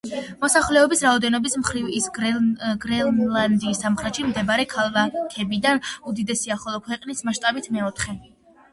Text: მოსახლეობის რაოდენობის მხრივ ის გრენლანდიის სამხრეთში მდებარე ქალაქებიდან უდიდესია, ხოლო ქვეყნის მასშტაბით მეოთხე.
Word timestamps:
მოსახლეობის 0.43 1.03
რაოდენობის 1.07 1.55
მხრივ 1.63 1.91
ის 1.97 2.07
გრენლანდიის 2.15 3.83
სამხრეთში 3.85 4.27
მდებარე 4.33 4.69
ქალაქებიდან 4.75 5.87
უდიდესია, 6.15 6.63
ხოლო 6.67 6.85
ქვეყნის 6.91 7.27
მასშტაბით 7.31 7.75
მეოთხე. 7.79 8.23